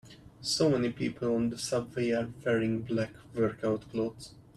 So 0.41 0.67
many 0.67 0.89
people 0.91 1.35
on 1.35 1.51
the 1.51 1.59
subway 1.59 2.09
are 2.09 2.27
wearing 2.43 2.81
black 2.81 3.11
workout 3.35 3.87
clothes. 3.91 4.33